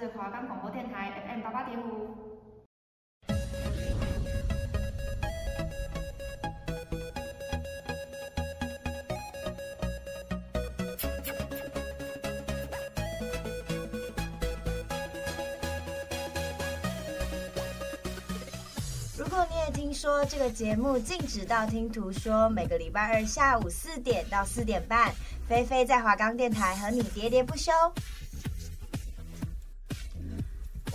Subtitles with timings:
[0.00, 2.08] 是华冈广播电台 FM 八八点五。
[19.18, 25.12] 如果你也听说这个节目禁止道听途说，每个礼拜二下午四点到四点半，
[25.46, 27.70] 菲菲在华冈电台和你喋喋不休。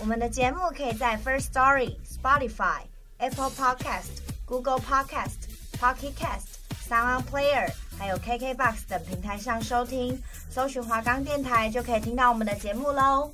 [0.06, 2.82] 我们的节目可以在 First Story、Spotify、
[3.18, 5.48] Apple Podcast、Google Podcast、
[5.80, 10.16] Pocket Cast、Sound Player，还有 KKBox 等平台上收听，
[10.48, 13.32] 搜寻华冈电台就可以听到我们的节目喽。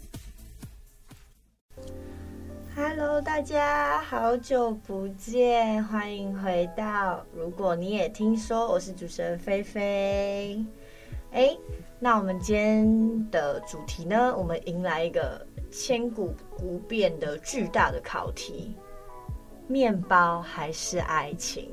[2.74, 7.22] Hello，大家好久不见，欢迎回到。
[7.34, 10.64] 如果你也听说，我是主持人菲菲。
[11.32, 11.56] 哎，
[11.98, 14.34] 那我们今天的主题呢？
[14.36, 18.76] 我们迎来一个千古不变的巨大的考题：
[19.66, 21.70] 面包还是爱情？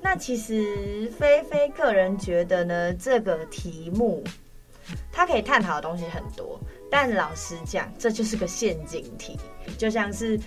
[0.00, 4.24] 那其实菲菲个人觉得呢，这个题目
[5.12, 6.58] 它可以探讨的东西很多。
[6.90, 9.38] 但老实讲，这就是个陷阱题，
[9.76, 10.40] 就像是，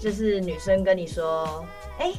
[0.00, 1.64] 就是女生跟你说，
[1.98, 2.10] 哎，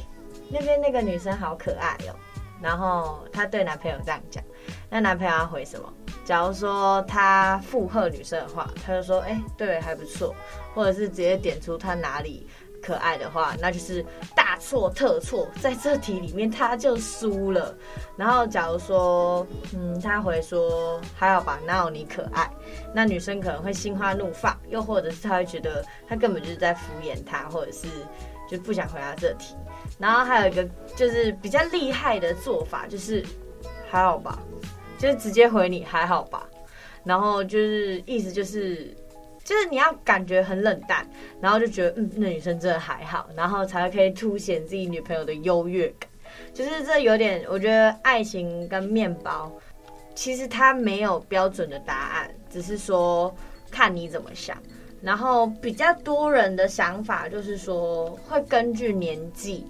[0.48, 2.14] 那边那个女生好可爱哦，
[2.62, 4.42] 然后她对男朋友这样讲，
[4.96, 5.92] 那男朋友要回什么？
[6.24, 10.34] 假如说他附和女生的话，他就说，哎，对，还不错，
[10.74, 12.48] 或者是直接点出他哪里。
[12.82, 14.02] 可爱的话，那就是
[14.34, 17.76] 大错特错，在这题里面他就输了。
[18.16, 22.50] 然后假如说，嗯，他回说还好吧，哪有你可爱？
[22.94, 27.86] 那女生可能会心花怒放，又或者是他会觉得他根本就是在敷衍他，或者是
[28.48, 29.54] 就不想回答这题。
[29.98, 33.22] 然后还有一个就是比较厉害的做法，就是
[33.90, 34.38] 还好吧，
[34.98, 36.46] 就是直接回你还好吧，
[37.04, 38.94] 然后就是意思就是。
[39.44, 41.08] 就是你要感觉很冷淡，
[41.40, 46.10] 然后就觉得嗯，那女生真的还好，然后才可以凸显自己女朋友的优越感。
[46.52, 49.52] 就是这有点，我觉得爱情跟面包
[50.16, 53.32] 其实它没有标准的答案，只是说
[53.70, 54.60] 看你怎么想。
[55.00, 59.64] 然后比较多人的想法就是说，会根据年纪、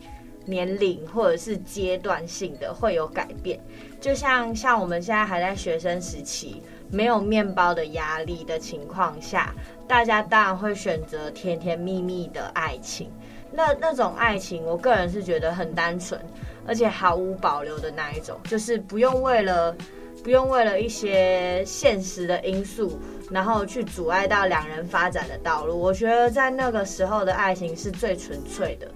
[0.47, 3.61] 年龄或者是阶段性的会有改变。
[4.01, 6.63] 就像像我们现在还在学生时期。
[6.89, 9.53] 没有面包的压力的情况下，
[9.89, 13.11] 大家当然会选择甜甜蜜蜜的爱情。
[13.51, 16.21] 那那种爱情，我个人是觉得很单纯，
[16.65, 19.75] 而且毫无保留的那一种，就是不用为了
[20.23, 23.01] 不用为了一些现实的因素，
[23.33, 25.77] 然后去阻碍到两人发展的道路。
[25.77, 28.89] 我觉得在那个时候的爱情是最纯粹的。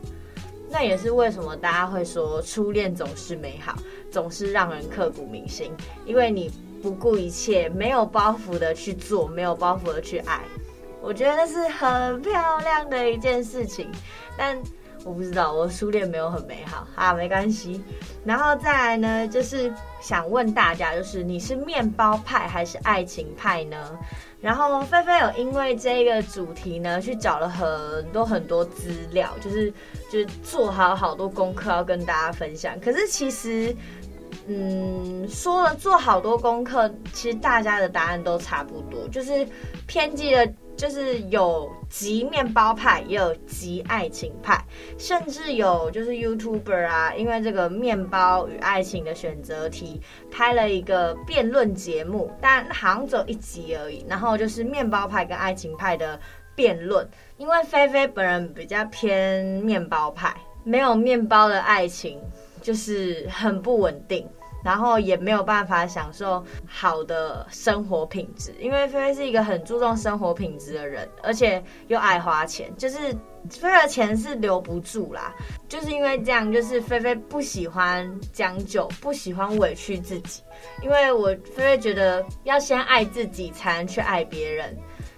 [0.70, 3.74] 那也是为什么大家会说初恋总是美好，
[4.10, 5.72] 总是让人刻骨铭心，
[6.06, 6.50] 因为你。
[6.82, 10.40] 不顾一切，没有包袱的去做，没有包袱的去爱，
[11.02, 13.86] 我觉得那是很漂亮的一件事情。
[14.34, 14.58] 但
[15.04, 17.84] 我不知道，我初恋没有很美好，啊，没关系。
[18.24, 19.70] 然后再来呢，就是
[20.00, 23.98] 想问大家，就是你是面包派还是爱情派呢？
[24.40, 29.70] 然后菲菲有因为这个主题呢，去找了很多很多资料，就是
[30.10, 32.78] 就是做好好多功课要跟大家分享。
[32.80, 33.74] 可是其实。
[34.46, 39.46] 嗯，说了做好多功课，其实大家的答案都差不多，就是
[39.86, 40.50] 偏激的，
[40.80, 44.58] 就是有极面包派，也有极爱情派，
[44.96, 54.06] 甚至有就是 YouTuber 啊，因为这个面包与爱情的选择题，拍了一个辩论节目，但好像只一集而已。
[54.08, 56.18] 然后就是面包派跟爱情派的
[56.54, 62.18] 辩论，因为菲菲本人比较偏面包派，没有面包的爱情
[62.62, 64.26] 就是很不稳定。
[64.62, 72.98] 然后也没有办法享受好的生活品质，因为菲菲是一个很注重生活品质的人，而且又爱花钱，就是
[73.48, 75.34] 菲菲的钱是留不住啦。
[75.68, 80.42] 就是因为这样，就是菲菲不喜欢将就，不喜欢委屈自己。
[80.82, 84.76] 因为我菲菲觉得要先爱自己，才能去爱别人。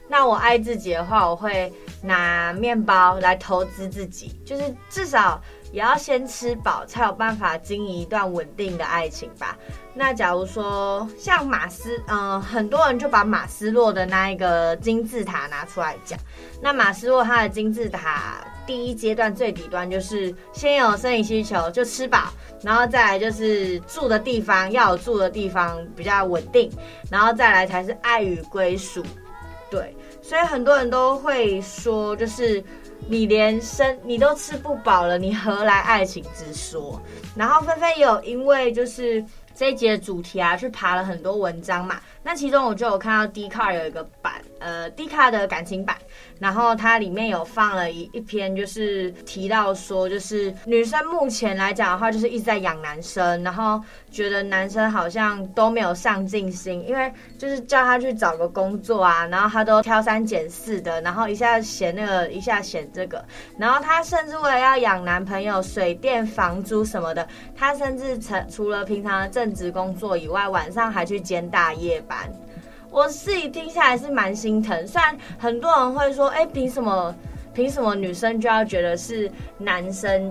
[0.09, 1.73] 那我爱自己的话，我会
[2.03, 5.43] 拿面包来投资自己，就是至少。
[5.73, 9.57] 也要先吃饱，才有办法经营一段稳定的爱情吧。
[9.95, 16.19] 那假如说像马斯，嗯、很多人就把马斯洛的那一个金字塔拿出来讲。
[16.61, 22.33] 那马斯洛他的金字塔第一阶段最底端就是先有生理需求，就吃饱，
[22.63, 26.71] 然后再来就是住的地方要有住的地方比较稳定，
[27.11, 29.03] 然后再来才是爱与归属。
[29.71, 32.63] 对，所以很多人都会说，就是。
[33.09, 37.01] 你连生你都吃不饱了，你何来爱情之说？
[37.37, 42.01] 然后菲菲也有因为就是这一节的主题啊，去爬了很多文章嘛。
[42.23, 45.97] 那其中我就有看到 Dcard 有一个版，呃 D 卡的感情版，
[46.39, 53.81] 然后它里面有放了一一篇，就是提到说，就是女生目前来讲的话，就是一直在养男生，然后
[54.11, 63.25] 觉得男生好像都没有上进心，因为就是叫他去找个工作啊，然后他都挑三拣四的，然后一下嫌那个，一下嫌这个，
[63.59, 67.27] 然后他甚至为了要养男朋友，水电房租什么的，
[67.57, 72.19] 他甚至成除了平常的正职工作以外，晚上还去兼大夜班。
[72.93, 77.15] 我自己听下来是蛮心疼，虽然很多人会说，哎，凭什么，
[77.55, 80.31] 凭什么女生就要觉得是男生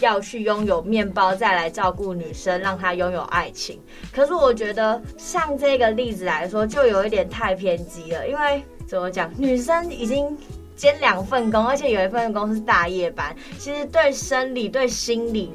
[0.00, 3.80] 要去拥有面包再来照顾女生，让她拥有爱情？
[4.12, 10.36] 可是我觉得像这个例子来说，就有一点太偏激了，因为怎么讲，女生已经
[10.76, 15.50] 兼两份工，而且有一份工是大夜班，其实对生理、对心理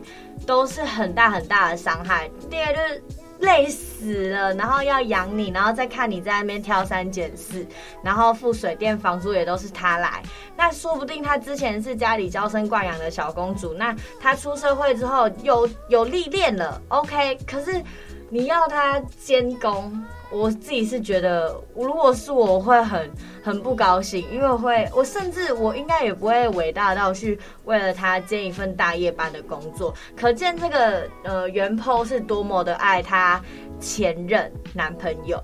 [0.47, 2.27] 都是很大很大的伤害。
[2.49, 3.03] 第二就是。
[3.39, 7.65] 累死了，然后要养你，然后再看你在那边挑三拣四，
[8.03, 10.21] 然后付水电房租也都是他来。
[10.55, 17.37] 那说不定他之前是家里娇生惯养的小公主，那他出社会之后有有历练了，OK。
[17.45, 17.81] 可是
[18.29, 20.03] 你要他监工。
[20.31, 23.09] 我自己是觉得，如果是我，我会很
[23.43, 29.93] 很不高兴，因为会，我甚至我应该也不会伟大到去为了他兼一份大夜班的工作。
[30.15, 33.41] 可见这个呃原 PO 是多么的爱他
[33.79, 35.43] 前任男朋友，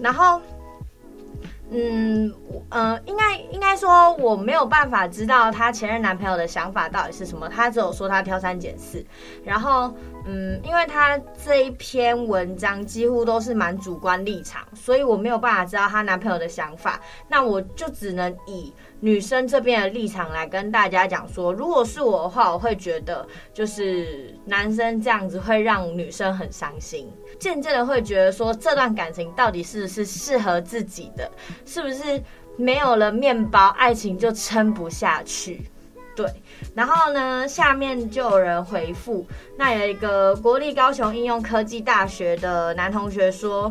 [0.00, 0.40] 然后。
[1.70, 2.32] 嗯，
[2.68, 9.04] 呃，应该应该说我没有办法知道她前任男朋友的想法到底是什么，他只有说他挑三拣四，
[9.42, 9.92] 然后，
[10.26, 18.72] 嗯，因为他这一篇文章几乎都是蛮主观立场，所以我没有办法知道她男朋友的想法，那我就只能以。
[19.00, 31.30] 女生这边的立场来跟大家讲说，如果是我的话，我会觉得就是男生这样子会让女生很伤心，渐渐的会觉得说这段感情到底是不是适合自己的，
[31.66, 32.22] 是不是
[32.56, 35.66] 没有了面包，爱情就撑不下去？
[36.74, 43.70] 然后呢，下面就有人回复，那有一个国立高雄应用科技大学的男同学说。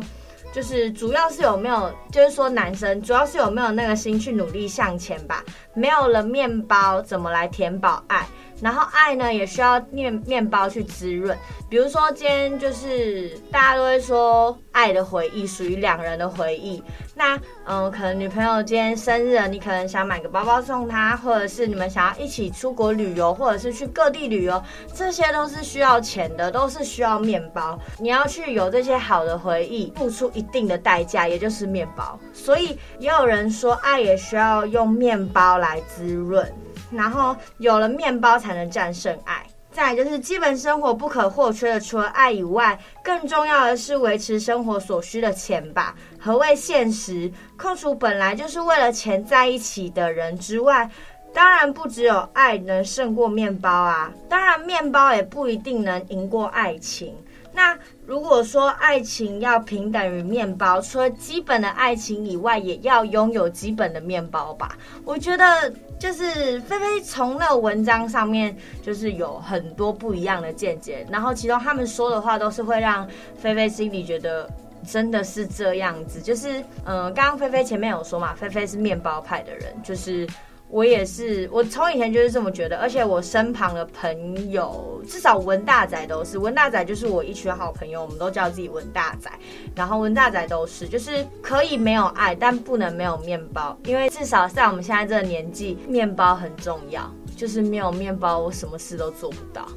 [0.52, 5.42] 就是主要是有没有，就是说男生主要是有没有那个心去努力向前吧。
[5.74, 8.24] 没有了面包，怎么来填饱爱？
[8.64, 11.36] 然后爱呢，也需要面面包去滋润。
[11.68, 16.82] 比如说今天就是大家都会说爱的回忆属于两人的回忆。
[17.14, 24.62] 那嗯，可能女朋友今天生日，你可能想买个包包送她，或者是你们想要一起出国旅游，或者是去各地旅游，
[24.94, 27.78] 这些都是需要钱的，都是需要面包。
[27.98, 32.18] 你要去有这些好的回忆，付出一定的代价，也就是面包。
[32.32, 36.50] 所以也有人说，爱也需要用面包来滋润。
[36.94, 39.44] 然后有了面包才能战胜爱。
[39.70, 45.96] 再就是基本生活不可或缺的，除了爱以外，更重要的是维持生活所需的钱吧。
[46.20, 47.28] 何谓现实？
[47.56, 50.88] 扣除本来就是为了钱在一起的人之外，
[51.32, 54.12] 当然不只有爱能胜过面包啊。
[54.28, 57.12] 当然面包也不一定能赢过爱情。
[57.52, 64.76] 那如果说爱情要平等于面包，除了基本的爱情以外，也要拥有基本的面包吧？
[65.04, 73.08] 我觉得就是菲菲从那个文章上面就是有很多不一样的见解，然后其中他们说的话都是会让
[73.38, 74.48] 菲菲心里觉得
[74.86, 76.20] 真的是这样子。
[76.20, 80.28] 就是嗯，刚刚菲菲前面有说嘛，菲菲是面包派的人，就是。
[80.68, 89.30] 我也是，我从以前就是这么觉得，而且我身旁的朋友，至少文大仔都是，文大仔就是我一群好朋友，我们都叫自己文大仔，
[89.76, 99.68] 然后文大仔都是，就是可以没有爱，但不能没有面包，因为至少在我们现在这个年纪，面包很重要，就是没有面包，我什么事都做不到。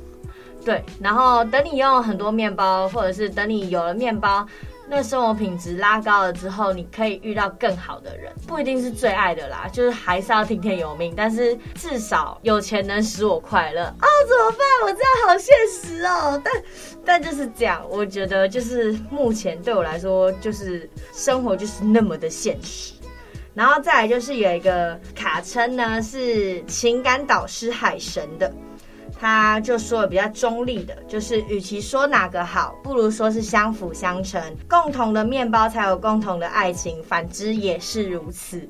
[0.66, 4.46] 对，然后等你拥有很多面包，或者是等你有了面包。
[4.90, 11.14] 那生活品质拉高了之后，你可以遇到更好的人，不一定是最爱的啦，就是还是要听天由命。
[11.16, 14.60] 但是至少有钱能使我快乐哦，怎么办？
[14.86, 16.42] 我这样好现实哦。
[16.44, 16.54] 但
[17.06, 22.94] 但就是这样，我觉得就是目前对我来说，就是生活就是那么的现实。
[23.54, 28.54] 然后再来就是有一个卡称呢，是情感导师海神的。
[29.20, 38.68] 他就说的比较中立的，就是与其说哪个好，不如说是相辅相成，共同的面包才有共同的爱情，反之也是如此。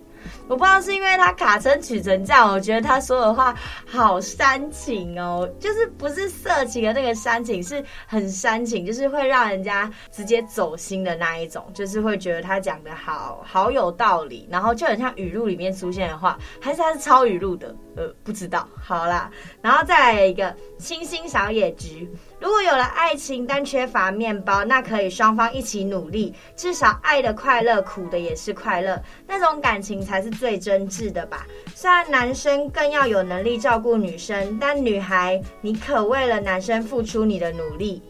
[0.47, 3.55] 我不知道是因为他卡称取成这样，我觉得他说的话
[3.85, 18.67] 好煽情哦，就是不是色情的那个煽情，是很煽情，就是会让人家直接走心的那一种，就是会觉得他讲的好好有道理，然后就很像语录里面出现的话，还是他是抄语录的，呃，不知道。
[18.81, 19.29] 好啦，
[19.61, 22.09] 然后再来一个清新小野菊。
[22.39, 31.47] 如果有了爱情，但缺乏面包，那可以双方一起努力，至少爱的快乐，苦的也是快乐，那种感情才是最真挚的吧。
[31.73, 38.01] 虽然男生更要有能力照顾女生，但女孩，你可为了男生付出你的努力。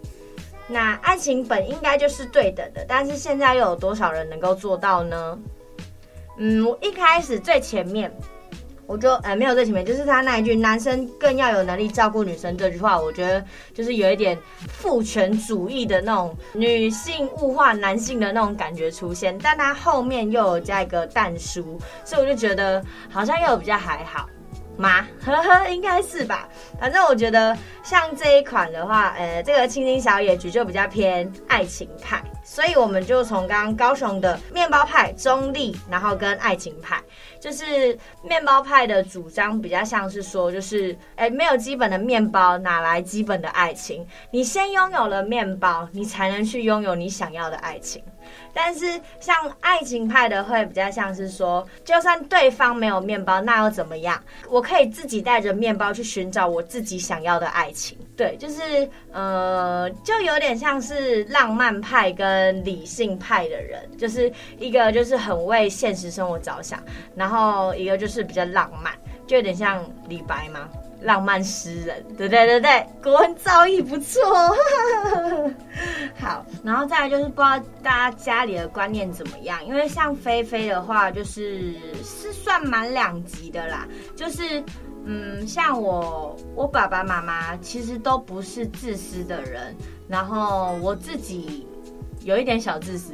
[0.67, 5.39] 那爱情本应该就是对等的，但是现在又有多少人能够做到呢？
[6.37, 8.11] 嗯，一开始最前面。
[8.87, 24.27] 我就呃没有在前面，就是他那一句“男生更要有能力照顾女生”这句话，我觉得就是有一点父权主义的那种女性物化男性的那种感觉出现，但他后面又有加一个但书，所以我就觉得好像又比较还好。
[24.77, 25.07] 吗？
[25.25, 26.47] 呵呵，应该是吧。
[26.79, 37.03] 反正我觉得像这一款的话，呃，这个青青小野菊就比较偏爱情派，所以我们就从刚刚高雄的面包派中立，然后跟爱情派，
[37.41, 44.07] 就是面包派的主张比较像是说，就是哎，没有基本的面包，哪来基本的爱情？
[44.31, 48.01] 你先拥有了面包，你才能去拥有你想要的爱情。
[48.53, 54.21] 但是像爱情派的会比较像是说，就算对方没有面包，那又怎么样？
[54.49, 57.97] 我可以自己带着面包去寻找我自己想要的爱情。
[58.15, 66.81] 对，就是呃，就有点像是浪漫派跟理性派的人，就是一个就是很为现实生活着想，
[67.15, 68.93] 然后一个就是比较浪漫，
[69.27, 70.67] 就有点像李白嘛。
[71.01, 74.21] 浪漫诗人，对对对对，国文造诣不错。
[76.19, 83.87] 好，然后再来就是不知道大家家里的观念怎么样，因为像菲菲的话，就是是算蛮两级的啦。
[84.15, 84.63] 就是
[85.05, 89.75] 嗯，像我我爸爸妈妈其实都不是自私的人，
[90.07, 91.67] 然后我自己
[92.23, 93.13] 有一点小自私，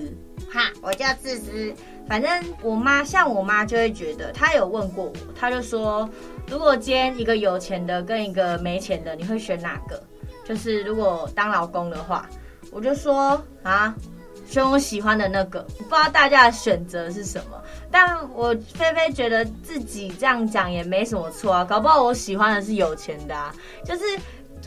[0.50, 1.74] 哈，我叫自私。
[2.08, 2.30] 反正
[2.62, 6.10] 我妈像我妈就会觉得，她有问过我，她就说。
[6.46, 10.04] 如果今天一个有钱的跟一个没钱的，你会选哪个？
[10.44, 12.30] 就是如果当老公的话，
[12.70, 13.96] 我就说啊，
[14.46, 15.62] 选我喜欢的那个。
[15.78, 17.58] 不知道大家的选择是什么，
[17.90, 23.56] 但我菲菲觉得自己这样讲也没什么错啊，搞不好我喜欢的是有钱的啊。
[23.86, 24.04] 就是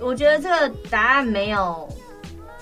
[0.00, 1.87] 我觉得这个答案没有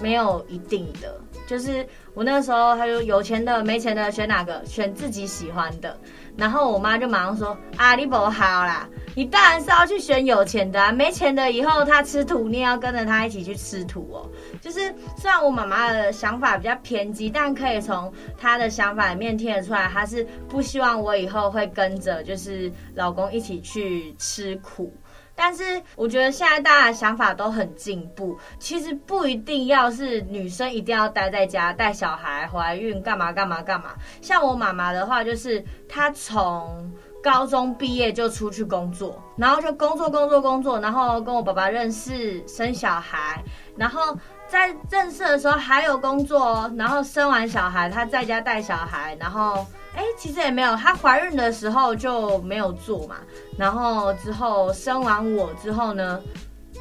[0.00, 4.64] 没有一定的，就是我那时候他说有钱的没钱的选哪个？
[4.66, 5.96] 选自己喜欢的。
[6.36, 8.88] 然后我妈就马上说啊，你不好啦。
[9.14, 14.28] 你当然是要去选有钱的啊，没钱的以后他吃土，你也要跟着他一起去吃土哦。
[14.60, 24.92] 就是虽然我妈妈的想法比较偏激，但可以从她的想法里面听得出来，她是不希望我以后会跟着就是老公一起去吃苦。
[25.36, 33.94] 但是我觉得现在大家的想法都很进步，其实不一定要是女生一定要待在家带小孩、怀孕干嘛干嘛干嘛。
[34.20, 36.92] 像我妈妈的话，就是她从。
[37.24, 43.42] 高中毕业就出去工作，然后就工作工作工作，然后跟我爸爸认识，生小孩，
[43.78, 44.14] 然后
[44.46, 53.16] 在认识的时候还有工作，然后生完小孩他在家带小孩，然后哎其实也没有，她怀孕的时候就没有做嘛，
[53.58, 56.20] 然后之后生完我之后呢。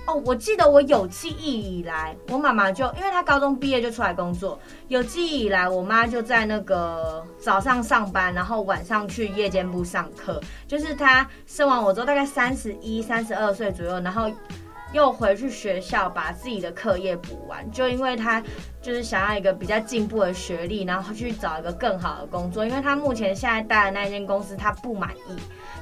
[0.06, 10.42] 哦，我记得我有记忆以来，我妈妈就因为她高中毕业就出来工作，有记忆以来，我妈就在那个早上上班，然后晚上去夜间部上课。
[10.68, 14.30] 就是她生完我之后，大概三十一、三十二岁左右，然后
[14.94, 17.70] 又回去学校把自己的课业补完。
[17.72, 18.42] 就因为他
[18.82, 25.38] 就是想要一个比较进步的学历，然后去找一个更好的工作，因为他目前现在待的那间公司他不满意。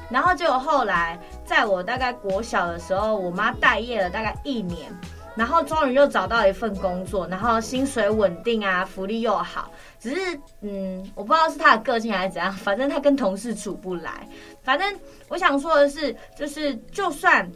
[0.09, 4.91] 然后结果后来，在我大概国小的时候，我妈待业了大概一年，
[5.37, 9.71] 然后终于又找到一份工作，然后薪水稳定啊，福利又好。
[9.99, 14.27] 只是，嗯，我不知道是他的个性还是怎样，反正他跟同事处不来。
[14.63, 14.99] 反正
[15.29, 17.49] 我想说的是，就是就算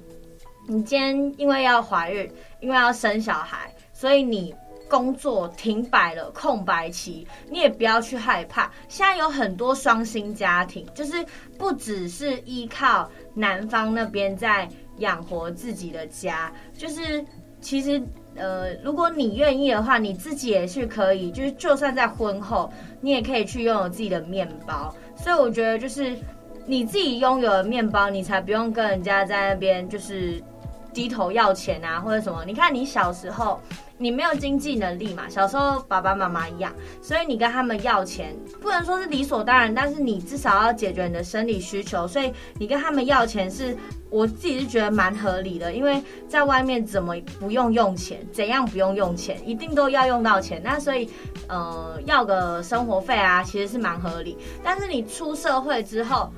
[0.68, 2.30] 你今天因为要怀孕，
[2.60, 4.54] 因为要生小孩，所以你。
[4.88, 8.72] 工作停摆了，空白期，你也不要去害怕。
[8.88, 11.26] 现在有很多双薪家庭，就是
[11.58, 17.26] 不只是依靠男方那边在养活自己的家，就是
[17.60, 18.00] 其实
[18.36, 24.96] 呃，如果你愿意的话，你自己也是可以，就是就算在婚后，你也可以去拥有自己的面包。
[25.18, 26.16] 所以我觉得，就是
[26.68, 30.40] 你自己拥有了面包，你才不用跟人家在那边就是
[30.96, 32.44] 低头要钱啊，或者什么。
[32.44, 33.62] 你看你小时候。
[33.98, 35.24] 你没有经济能力嘛？
[35.30, 36.70] 小时候爸爸妈妈养，
[37.02, 43.74] 所以你跟他们要钱，不能说是理所当然，但是你至少要解决你的生理需求，所以你跟他们要钱是，
[44.10, 45.72] 我自己是觉得蛮合理的。
[45.72, 50.62] 因为在外面怎么不用用钱，怎样不用用钱，一定都要用到钱。
[50.62, 51.10] 那所以，
[51.48, 54.38] 呃，要个生活费啊，其实是蛮合理。
[54.62, 56.30] 但是你出社会之后，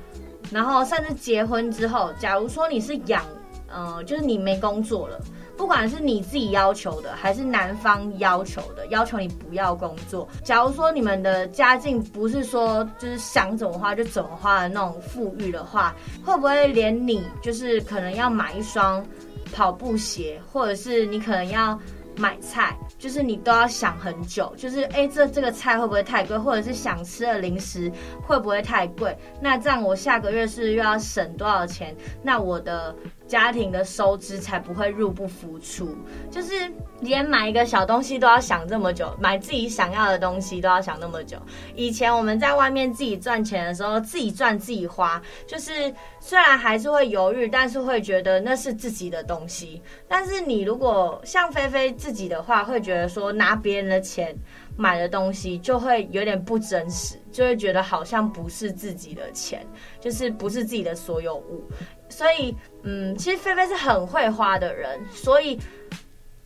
[0.52, 3.24] 然后甚至结婚之后，假如说你是养，
[3.68, 5.20] 呃，就是你没工作了。
[5.56, 10.28] 不管是你自己要求的，还是男方要求的，要求你不要工作。
[10.44, 19.04] 假如说你们的家境不是说就是想怎么花就怎么花的那种富裕的话，会不会连你就是可能要买一双
[19.52, 21.76] 跑步鞋，或者是你可能要
[22.16, 27.90] 买菜，就是你都要想很久，就是哎，这这个菜会不会太贵，或者是想吃的零食
[28.22, 29.18] 会不会太贵？
[29.40, 31.96] 那这样我下个月是又要省多少钱？
[32.22, 32.94] 那我的。
[33.28, 35.94] 家庭的收支才不会入不敷出，
[36.30, 36.52] 就是
[37.00, 41.36] 连买一个小东西都要想这么久，买自己想要的东西都要想那么久。
[41.76, 49.80] 以前我们在外面自己赚钱的时候，自己赚自己花，就是虽然还是会犹豫，但是会觉得那是自己的东西。
[50.08, 54.34] 但是你如果像菲菲自己的话，会觉得说拿别人的钱
[54.74, 59.64] 买的东西就会有点不真实，就会觉得好像不是自己的钱，
[60.00, 61.64] 就是不是自己的所有物。
[62.08, 62.52] 所以，
[62.82, 65.56] 嗯，其实菲菲是很会花的人，所以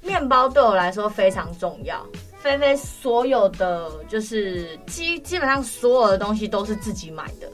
[0.02, 2.06] 面包对我来说非常重要。
[2.42, 7.50] 菲菲所有的就是基基本上所有的东西都是自己买的，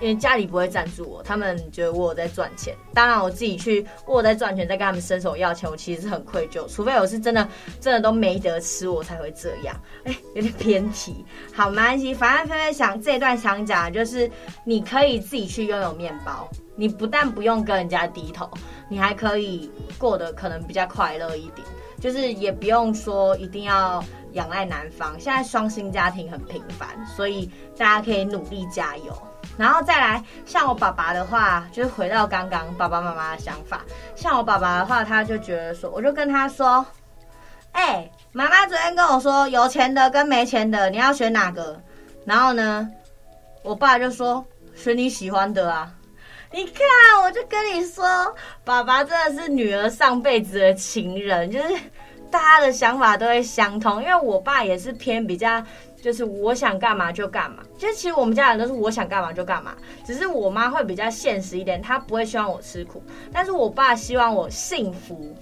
[0.00, 2.76] 因为家里不会赞助我，他们觉得我有在赚钱。
[2.92, 6.66] 当然，我自己去我有在赚钱，在跟他们伸手要钱，我其实是很愧疚。
[6.68, 7.48] 除非我是真的
[7.80, 9.74] 真的都没得吃，我才会这样。
[10.04, 11.24] 哎，有点偏题。
[11.54, 14.30] 好，没关系，反正菲菲想这一段想讲就是，
[14.64, 16.48] 你可以自己去拥有面包。
[16.76, 18.50] 你不但不用跟人家低头，
[18.88, 21.64] 你还可以过得可能比较快乐一点，
[22.00, 25.14] 就是也不用说一定要仰赖男方。
[25.20, 29.16] 现在双薪家庭很频繁，所以大家可以努力加油。
[29.56, 33.82] 然后再来，像我爸爸的话，就是回到刚刚爸爸妈妈的想法。
[34.14, 36.84] 像我爸爸的话，他就觉得说，我就跟他说
[37.72, 41.80] ：“哎，妈妈昨天跟我说，有钱的跟没钱的，你要选哪个？”
[42.26, 42.88] 然后呢，
[43.62, 45.92] 我爸就说：“选你喜欢的啊。”
[46.50, 46.84] 你看，
[47.24, 48.32] 我就跟你说，
[48.64, 51.68] 爸爸真的是女儿上辈子的情人，就是
[52.30, 54.00] 大家的想法都会相同。
[54.00, 55.60] 因为我爸也是偏比较，
[56.04, 57.62] 就是我想干嘛就干嘛。
[57.78, 65.34] 就是其实我们家人都是我想干嘛就干嘛，只是我妈会比较现实一点，她不会希望我吃苦，但是我爸希望我幸福。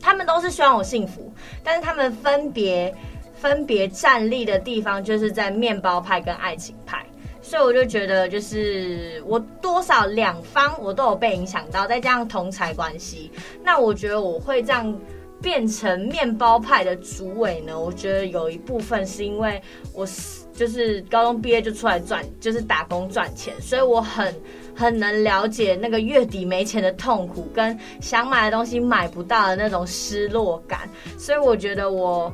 [0.00, 1.32] 他们都是希望我幸福，
[1.64, 2.94] 但是他们分别
[3.34, 7.04] 分别站立的地方，就是在面包派跟爱情派。
[7.42, 13.32] 所以我就觉得，就是我多少两方我都有被影响到，再加上同财关系，
[13.64, 14.96] 那我觉得我会这样
[15.40, 17.78] 变成面包派的主委呢。
[17.78, 19.60] 我觉得有一部分是因为
[19.92, 20.06] 我
[20.52, 24.34] 就是高中毕业就出来赚，就是打工赚钱，所以我很
[24.74, 30.88] 很能了解那个月底没钱的痛苦，跟想买的东西买不到的那种失落感。
[31.18, 32.32] 所以我觉得我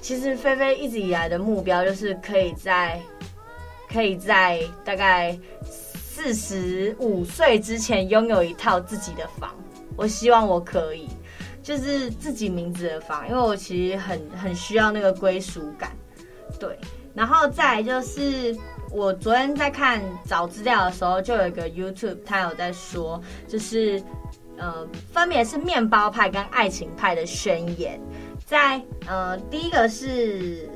[0.00, 3.00] 其实菲菲一直以来的目标就是可以在。
[3.92, 9.52] 可以在大概四十五岁之前拥有一套自己的房，
[9.96, 11.08] 我希望我可以，
[11.62, 15.90] 就是自己名字的房，因为我其实很很需要那个归属感。
[16.58, 16.78] 对，
[17.14, 18.56] 然后再就是
[18.90, 24.02] 我昨天在看找资料的时候，就有一个 YouTube，他有在说，就是
[24.56, 28.00] 呃，分别是面包派跟爱情派的宣言，
[28.44, 30.68] 在呃第一个是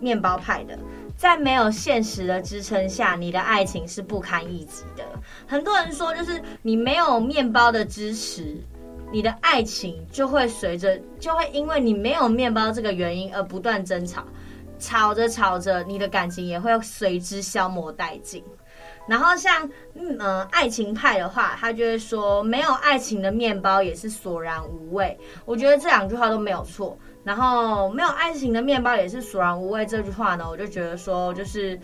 [0.00, 0.78] 面包派的。
[1.16, 5.04] 在没有现实的支撑下，你的爱情是不堪一击的。
[5.46, 8.56] 很多人说，就是你没有面包的支持，
[9.14, 14.24] 你的爱情就会随着，就会因为你没有面包这个原因而不断争吵，
[14.80, 18.42] 吵着吵着，你的感情也会随之消磨殆尽。
[19.06, 25.16] 然后像嗯、呃、爱情派的话，他就会说，没有爱情的面包也是索然无味。
[25.44, 26.98] 我觉得这两句话都没有错。
[27.22, 29.86] 然后没有爱情的面包也是索然无味。
[29.86, 31.78] 这句话呢，我就觉得说，就是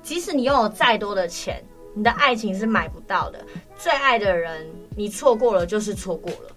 [0.00, 1.60] 即使你拥有再多的钱，
[1.92, 3.44] 你的爱情是买不到的。
[3.76, 4.64] 最爱的人，
[4.96, 6.56] 你错过了就是错过了。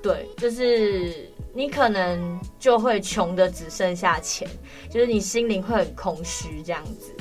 [0.00, 4.48] 对，就是你可能就会穷的只剩下钱，
[4.90, 7.12] 就是你心灵会很空虚这样子。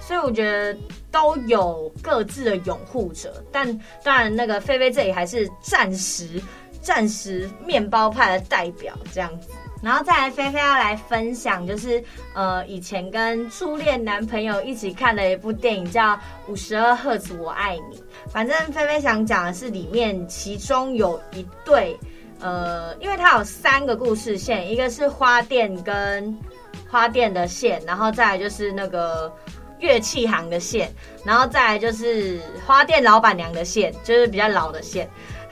[0.00, 0.76] 所以我觉得
[1.10, 6.42] 都有各自的拥护者，但当然那个菲菲这里还是暂时。
[6.82, 9.50] 暂时面包派的代表这样子，
[9.82, 12.02] 然后再来菲菲要来分享，就是
[12.34, 16.14] 呃以前跟初恋男朋友一起看的一部电影叫
[16.48, 17.96] 《五十二赫兹我爱你》。
[18.30, 21.98] 反正菲菲想讲的是里面其中有一对，
[22.40, 26.36] 呃，因为它有三个故事线，一个是花店跟
[26.90, 29.32] 花店的线，然后再来就是那个
[29.78, 30.92] 乐器行的线，
[31.24, 35.08] 然后再来就是花店老板娘的线，就是比较老的线。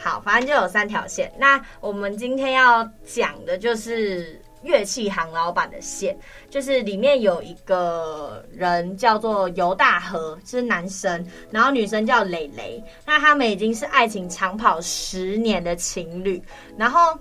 [0.08, 1.30] 好，反正就有三条线。
[1.38, 6.16] 那我们今天要讲的就是乐器行老板的线，
[6.48, 16.42] 就是里面有一个人叫做尤大河，是男生，然后女生叫蕾蕾，那他们已经是爱情长跑十年的情侣，
[16.78, 17.14] 然后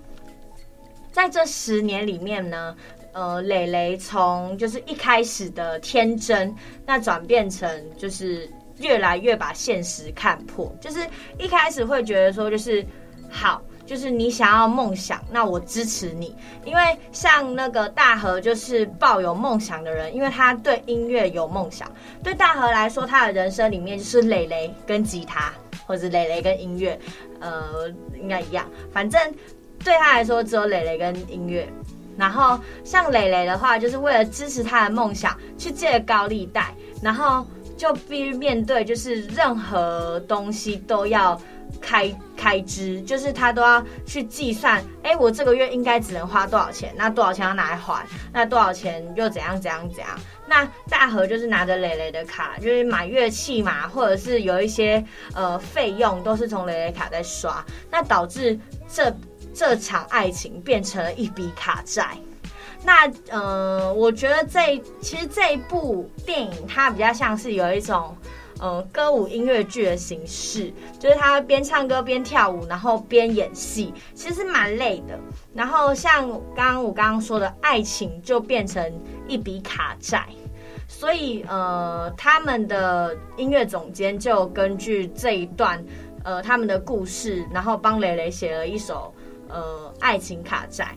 [1.12, 2.74] 在这十年里面呢，
[3.12, 11.06] 呃，蕾蕾从就是一开始的天真，那转变成就是越来越把现实看破，就是
[11.38, 12.84] 一开始会觉得说就是
[13.30, 13.62] 好。
[13.86, 16.36] 就是你想要梦想，那我支持你。
[16.62, 21.90] 因为像那个大河，就是抱有梦想的人，因为他对音乐有梦想。
[22.22, 25.50] 对大河来说，他的人生里面就是蕾蕾跟吉他，
[25.86, 27.00] 或者蕾蕾跟音乐，
[27.40, 27.88] 呃，
[28.20, 28.68] 应该一样。
[28.92, 29.18] 反正
[29.82, 31.66] 对他来说，只有蕾蕾跟音乐。
[32.18, 37.46] 然后像蕾蕾的话，就是为了支持他的梦想，去借高利贷，然后
[37.78, 41.40] 就必须面对，就是任何东西都要。
[41.82, 46.94] 开开支就是他都要去计算，哎，我这个月应该只能花多少钱？
[46.96, 48.06] 那多少钱要拿来还？
[48.32, 50.18] 那多少钱又怎样怎样怎样？
[50.48, 58.58] 那大河就是拿着蕾蕾的卡，就是买乐器嘛，或者是有一些呃费用都是从蕾蕾卡在刷，那导致
[58.90, 59.14] 这
[59.52, 62.16] 这场爱情变成了一笔卡债。
[62.88, 68.16] 那呃，我觉得这其实这一部电影它比较像是有一种。
[68.60, 75.16] 呃，歌舞音乐剧的形式，就是他边唱歌边跳舞，然后边演戏，其实蛮累的。
[75.54, 78.92] 然后像刚刚我刚刚说的，爱情就变成
[79.28, 80.26] 一笔卡债，
[80.88, 85.80] 所以呃，他们的音乐总监就根据这一段
[86.24, 89.14] 呃他们的故事，然后帮蕾蕾写了一首
[89.48, 90.96] 呃爱情卡债。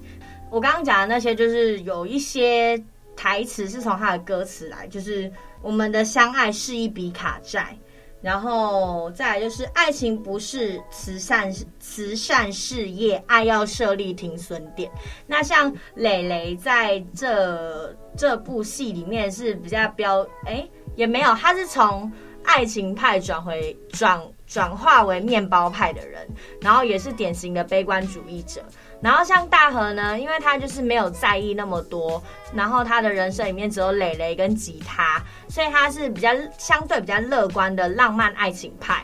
[0.51, 2.79] 我刚刚讲的那些，就是有一些
[3.15, 5.31] 台词是从他的歌词来，就是。
[5.63, 7.77] 我们的相爱是一笔卡债，
[8.19, 14.89] 然后再来就是爱情不是慈善慈善事业，爱要设立停损点。
[15.27, 22.11] 那像蕾蕾在这这部戏里面是比较标，哎，也没有，他是从
[22.43, 26.27] 爱情派转回转转化为面包派的人，
[26.59, 28.63] 然后也是典型的悲观主义者。
[29.01, 32.21] 然后像大河呢，因为他就是没有在意那么多，
[32.53, 39.03] 然后他的人生里面只有蕾蕾跟吉他，所以他是比较相对比较乐观的浪漫爱情派。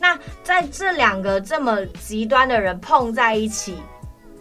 [0.00, 3.76] 那在这两个这么极端的人碰在一起，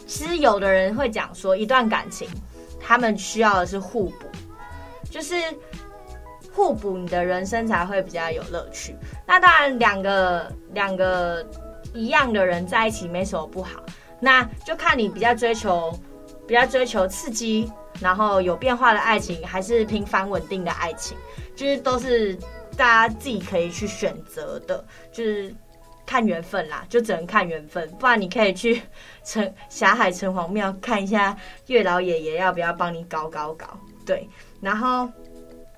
[0.06, 2.28] 其实有的人会讲说，一段感情
[2.80, 4.26] 他们需要的是互补，
[5.12, 5.36] 就是
[6.54, 8.96] 互补，你的人生才会比较有乐趣。
[9.28, 11.46] 那当然，两个两个
[11.94, 13.84] 一样的人在一起没什么不好。
[14.20, 15.92] 那就看你比较追求，
[16.48, 21.18] 比较追求刺激，然后有变化的爱情，还是平凡稳定的爱情，
[21.56, 22.36] 就是都是
[22.76, 25.54] 大家自己可以去选择的，就是
[26.06, 27.90] 看缘分啦，就只能看缘分。
[28.00, 28.82] 不然你可以去
[29.24, 34.28] 城霞海城隍庙看一下月老爷爷要不要帮你搞搞搞，对，
[34.62, 35.10] 然后。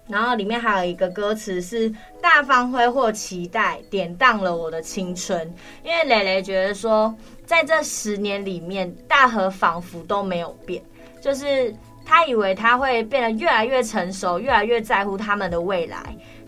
[0.10, 1.88] 然后里面还有一个歌词是
[2.20, 5.54] “大方挥霍期待，典当了我的青春”。
[5.86, 7.14] 因为蕾蕾觉得说，
[7.46, 10.82] 在这十年里面，大河仿佛都没有变，
[11.22, 16.00] 就是他以为他会变得越来越成熟，越来越在乎他们的未来。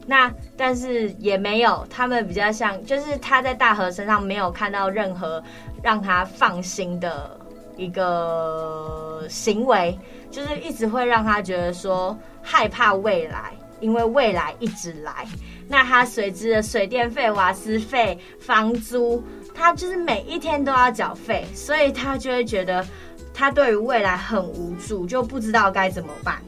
[0.08, 5.42] 那但是也没有，他们比较像，就是他在大河身上没有看到任何
[5.84, 7.40] 让他放心的
[7.78, 9.98] 一个行为，
[10.32, 12.18] 就是一直会让他觉得说。
[12.44, 15.28] 害怕未来，因为未来一直来，
[15.68, 22.84] 那他随之的水电费、瓦斯费、房租，他就是每一天都要缴费，所以他就会觉得
[23.32, 26.42] 他对于未来很无助，就不知道该怎么办。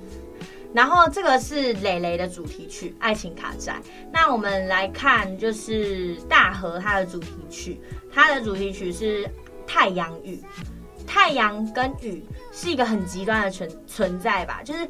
[0.74, 3.74] 然后这个是蕾蕾的主题曲《爱情卡债》，
[4.12, 7.80] 那我们来看就是大河他的主题曲，
[8.12, 9.30] 他的主题曲是
[9.68, 10.42] 太阳雨。
[11.08, 14.88] 太阳跟雨是一个很极端的存存在吧，就是。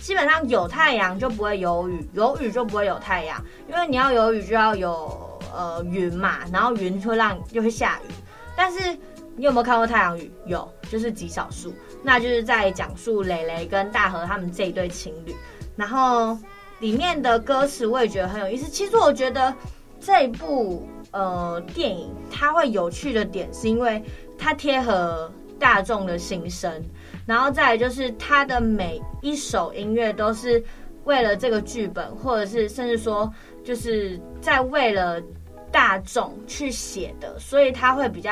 [0.00, 8.12] 基本上有太阳就不会有雨，有雨就不会有太阳，因为你要有雨就要有呃云嘛，然后云会让就会下雨。
[8.56, 8.98] 但是
[9.36, 10.32] 你有没有看过太阳雨？
[10.46, 11.72] 有，就是极少数。
[12.02, 15.32] 那就是在讲述蕾蕾跟大河他们这一对情侣，
[15.76, 16.36] 然后
[16.80, 18.68] 里面的歌词我也觉得很有意思。
[18.68, 19.54] 其实我觉得
[20.00, 24.02] 这一部呃电影它会有趣的点，是因为
[24.36, 25.30] 它贴合
[25.62, 26.70] 大众的心声。
[27.24, 30.62] 然后再来就是他的每一首音乐都是
[31.04, 35.22] 为了这个剧本，或者是甚至说就是在为了
[35.72, 38.30] 大众去写的，所以他会比较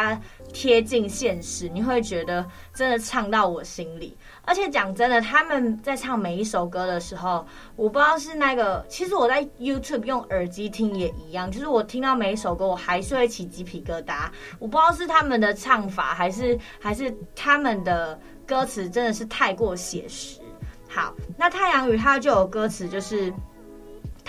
[0.52, 4.16] 贴近现实，你会觉得真的唱到我心里。
[4.42, 14.28] 而且讲真的，他们在唱每一首歌的时候，我不知道是那个，其实我在 YouTube 用耳机听也一样，就是我听到每一首歌，我还是会起鸡皮疙瘩。
[14.58, 18.20] 我不知道是他们的唱法，还是还是他们的。
[18.46, 20.40] 歌词真的是太过写实。
[20.88, 23.32] 好，那太阳雨它就有歌词，就是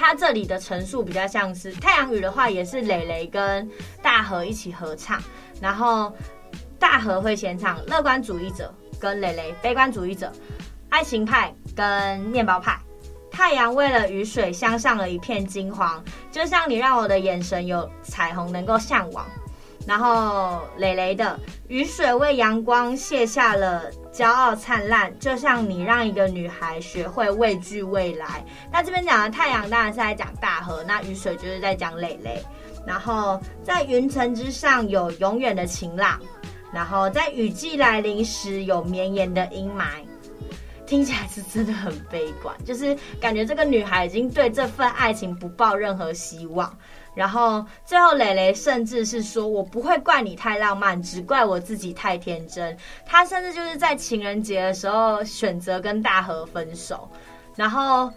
[0.02, 3.70] 它这里的陈述比较像是太阳雨的话，也是蕾蕾跟
[4.02, 5.22] 大河一起合唱，
[5.62, 6.12] 然后
[6.80, 10.34] 大河会先唱乐观主义者，跟蕾蕾悲观主义者，
[10.90, 12.80] 爱情派跟面包派。
[13.30, 19.24] 太阳为了雨水镶上了一片金黄，就像你让我的眼神有彩虹能够向往。
[19.88, 28.46] 然后蕾蕾的雨水为阳光卸下了骄傲灿烂，就像你让一个女孩学会畏惧未来。
[28.72, 32.42] 那这边讲的太阳当然是在讲大河，那雨水就是在讲蕾蕾。
[32.86, 36.20] 然后在云层之上有永远的晴朗，
[36.74, 39.86] 然后在雨季来临时有绵延的阴霾。
[40.88, 46.78] 听起来是真的很悲观，就是感觉这个女孩已经对这份爱情不抱任何希望。
[47.14, 57.10] 然后最后蕾蕾甚至是说：“我不会怪你太浪漫，只怪我自己太天真。”他甚至就是在情人节的时候选择跟大河分手。
[57.56, 58.10] 然后，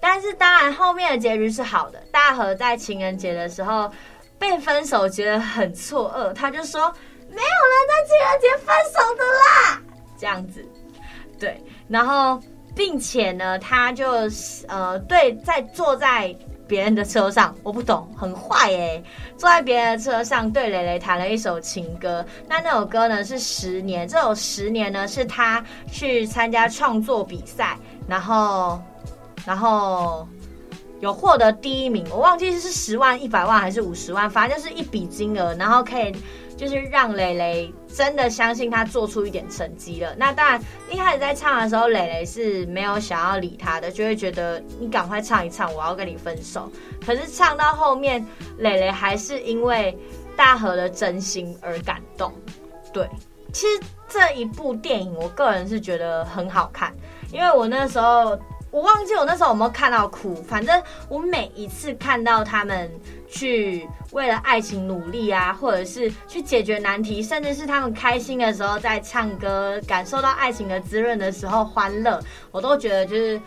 [0.00, 2.00] 但是当然后面的结局是好的。
[2.10, 3.90] 大河在情人节的时候
[4.36, 6.92] 被分手，觉得很错愕，他就说
[7.30, 9.80] ：“没有人在情人节分手的啦。”
[10.18, 10.64] 这样子，
[11.38, 11.62] 对。
[11.86, 12.40] 然后，
[12.74, 14.28] 并且呢，他就
[14.66, 16.34] 呃，对，在坐在
[16.66, 19.02] 别人的车上，我不懂，很坏耶。
[19.36, 22.24] 坐在别人的车上，对蕾蕾弹了一首情歌。
[22.48, 27.76] 那那首歌呢是《十年》，这首《十年》呢是他去参加创作比赛，
[28.08, 28.80] 然后，
[29.44, 30.26] 然后
[31.04, 32.04] 有获得第一名。
[32.10, 36.12] 我忘记是十万、一百万还是五十万，反正就是一笔金额，然后可以。
[36.56, 40.14] 就是让蕾蕾真的相信他做出一点成绩了。
[40.16, 46.70] 那当然，一开始在唱的时候，蕾蕾是没有想要理他的，就会觉得你赶快唱一唱，我要跟你分手。
[47.04, 48.24] 可是唱到后面，
[48.58, 49.98] 蕾蕾还是因为
[50.36, 52.32] 大河的真心而感动。
[52.92, 53.10] 对，
[53.52, 56.94] 其实这一部电影，我个人是觉得很好看，
[57.32, 58.38] 因为我那时候。
[58.74, 62.90] 我忘记我那时候有没有看到哭，反正我每一次看到他们
[63.28, 73.40] 去为了爱情努力啊，或者是去解决难题，甚至是他们开心的时候在唱歌，感受到爱情的滋润的时候欢乐，我都觉得就是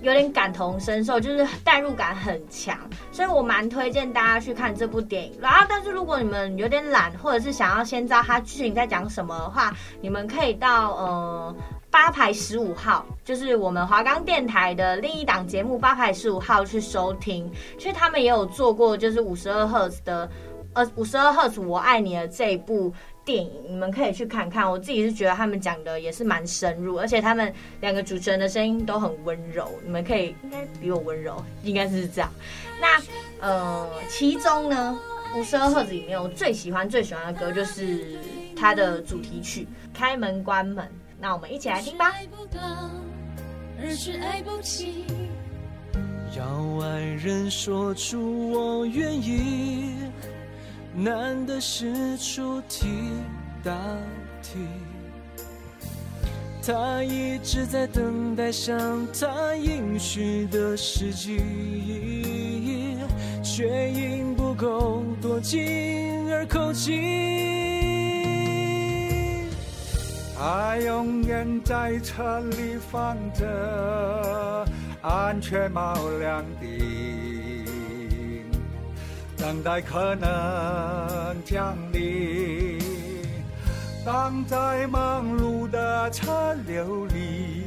[0.00, 2.74] 有点感同身受，就是代入感很强，
[3.12, 5.38] 所以我蛮推荐大家去看这部电影。
[5.38, 11.54] 然后，但是如果你们有点懒，或者是想要先知道它剧情在讲什么的话，你们可以到呃。
[11.92, 20.28] 八排十五号就是我们华冈电台的另一档节目，八排十五号去收听，其实他们也有做过，就是五十二赫兹的，
[20.72, 22.90] 呃，五十二赫兹我爱你的这部
[23.26, 24.68] 电影，你们可以去看看。
[24.68, 27.52] 我自己是觉得他们讲的也是蛮深入，而且他们
[27.82, 32.32] 两个主持人的声音都很温柔，你们可以应该比我温柔，应该是这样。
[32.80, 33.00] 那
[33.46, 34.98] 呃，其中呢，
[35.36, 38.18] 五十二赫兹里面我最喜欢最喜欢的歌就是
[38.56, 40.82] 它的主题曲《开门关门》。
[41.22, 42.10] 那我们一起来听吧。
[42.10, 42.60] 爱不到，
[43.80, 45.04] 而是爱不起
[46.36, 46.44] 要
[46.84, 49.94] 爱人说出我愿意，
[50.92, 52.88] 难的是出题
[53.62, 53.72] 答
[54.42, 54.58] 题。
[56.60, 62.98] 他一直在等待向他应许的时机，
[63.44, 67.91] 却因不够多金而口急。
[70.44, 74.66] 爱永远在车里放着，
[75.00, 78.44] 安全帽亮顶，
[79.36, 82.76] 等待可能降临。
[84.04, 87.62] 当在忙碌的车流里，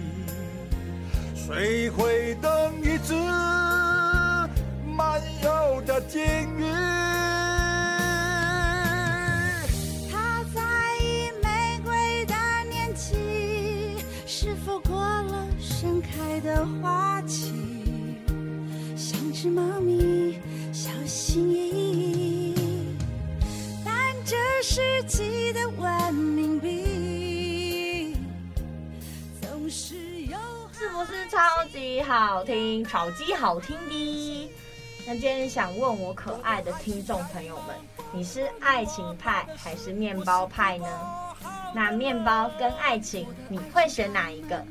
[1.34, 3.14] 谁会等一只
[4.86, 6.22] 漫游的鲸
[6.58, 7.15] 鱼？
[16.42, 17.52] 的花期，
[18.96, 20.40] 像只猫咪，
[20.72, 22.56] 小心翼翼，
[23.84, 23.92] 带
[24.24, 28.16] 着世纪的文明币，
[29.42, 30.38] 总是有。
[30.78, 31.40] 是不是超
[31.72, 32.84] 级好听？
[32.84, 34.52] 超级好听的。
[35.08, 37.76] 那今天想问我可爱的听众朋友们，
[38.12, 40.88] 你是爱情派还是面包派呢？
[41.74, 44.66] 那面包跟爱情，你会选哪一个？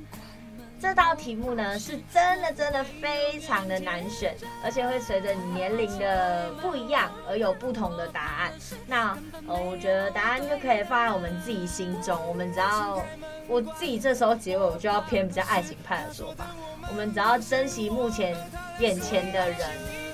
[0.84, 8.52] 这道题目呢，是真的真的非常的难选，而且会随着你年龄的不一样而有不同的答案。
[8.86, 9.16] 那
[9.48, 12.14] 呃，我觉得答案就可以放在我们自己心中。
[12.28, 13.02] 我们只要
[13.48, 16.44] 我自己这时候结尾，我就要偏比较爱情派的说法。
[16.90, 18.36] 我们只要珍惜目前
[18.78, 19.60] 眼前的人，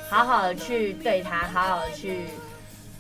[0.09, 2.27] 好好的去对他，好好的去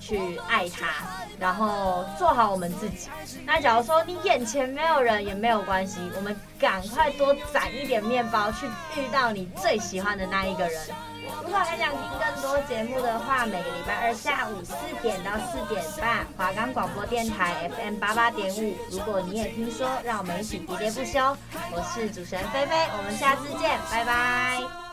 [0.00, 3.09] 去爱他，然后做好我们自己。
[3.46, 10.81] 那假如说你眼前没有人也没有关系，我们赶快多攒一点面包，去遇到你最喜欢的那一个人。
[11.42, 18.76] 如果还想听更多节目的话，每个礼拜二下午四点到四点半，华冈广播电台 FM 八八点五。
[18.90, 21.37] 如果你也听说，让我们一起喋喋不休。
[21.72, 24.89] 我是主持人菲菲，我们下次见，拜拜。